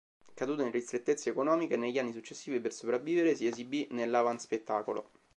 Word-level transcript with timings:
Caduto 0.33 0.63
in 0.63 0.71
ristrettezze 0.71 1.29
economiche, 1.29 1.75
negli 1.77 1.99
anni 1.99 2.11
successivi 2.11 2.59
per 2.59 2.73
sopravvivere 2.73 3.35
si 3.35 3.45
esibì 3.45 3.85
nell'avanspettacolo. 3.91 5.11